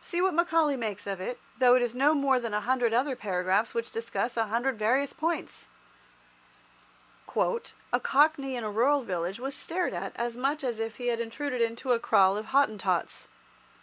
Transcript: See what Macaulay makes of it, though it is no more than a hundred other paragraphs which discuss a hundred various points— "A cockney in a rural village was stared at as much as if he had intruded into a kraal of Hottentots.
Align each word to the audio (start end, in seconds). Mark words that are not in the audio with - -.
See 0.00 0.22
what 0.22 0.32
Macaulay 0.32 0.78
makes 0.78 1.06
of 1.06 1.20
it, 1.20 1.38
though 1.58 1.74
it 1.74 1.82
is 1.82 1.94
no 1.94 2.14
more 2.14 2.40
than 2.40 2.54
a 2.54 2.62
hundred 2.62 2.94
other 2.94 3.14
paragraphs 3.14 3.74
which 3.74 3.90
discuss 3.90 4.34
a 4.38 4.46
hundred 4.46 4.78
various 4.78 5.12
points— 5.12 5.66
"A 7.36 8.00
cockney 8.02 8.56
in 8.56 8.64
a 8.64 8.70
rural 8.70 9.02
village 9.02 9.38
was 9.38 9.54
stared 9.54 9.92
at 9.92 10.16
as 10.16 10.38
much 10.38 10.64
as 10.64 10.80
if 10.80 10.96
he 10.96 11.08
had 11.08 11.20
intruded 11.20 11.60
into 11.60 11.92
a 11.92 11.98
kraal 12.00 12.38
of 12.38 12.46
Hottentots. 12.46 13.28